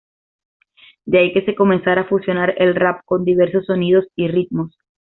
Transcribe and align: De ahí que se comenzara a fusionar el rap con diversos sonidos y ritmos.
De 1.05 1.19
ahí 1.19 1.31
que 1.31 1.45
se 1.45 1.53
comenzara 1.53 2.01
a 2.01 2.07
fusionar 2.07 2.55
el 2.57 2.73
rap 2.73 3.01
con 3.05 3.23
diversos 3.23 3.65
sonidos 3.67 4.07
y 4.15 4.29
ritmos. 4.29 4.75